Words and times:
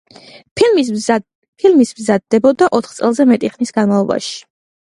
ფილმის 0.59 0.87
მზადდებოდა 1.99 2.71
ოთხ 2.81 2.97
წელზე 3.01 3.29
მეტი 3.35 3.55
ხნის 3.55 3.77
განმავლობაში. 3.81 4.35